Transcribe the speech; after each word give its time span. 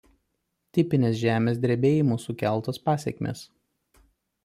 Tipinės 0.77 1.19
žemės 1.19 1.61
drebėjimų 1.67 2.19
sukeltos 2.25 2.83
pasekmės. 2.91 3.49